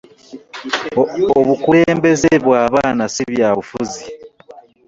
[1.39, 4.03] Obukulembeze bw'abaana si byabufuzi.